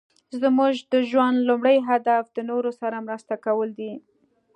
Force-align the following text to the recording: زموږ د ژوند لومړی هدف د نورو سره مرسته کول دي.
زموږ 0.41 0.73
د 0.91 0.93
ژوند 1.09 1.37
لومړی 1.47 1.77
هدف 1.89 2.23
د 2.31 2.37
نورو 2.49 2.71
سره 2.81 3.03
مرسته 3.07 3.33
کول 3.45 3.69
دي. 3.79 3.93